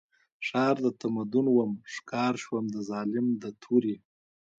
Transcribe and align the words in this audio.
ښار 0.47 0.75
د 0.85 0.87
تمدن 1.01 1.45
وم 1.51 1.71
ښکار 1.93 2.33
شوم 2.43 2.65
د 2.73 2.75
ظالم 2.89 3.27
د 3.41 3.43
تورې 3.61 3.95